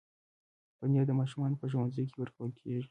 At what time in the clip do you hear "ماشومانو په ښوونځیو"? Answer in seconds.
1.19-2.09